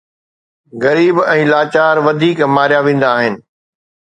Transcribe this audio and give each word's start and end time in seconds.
غريب 0.85 1.15
۽ 1.33 1.41
لاچار 1.51 1.95
وڌيڪ 2.07 2.37
ماريا 2.57 2.79
ويندا 2.89 3.07
آهن. 3.21 3.33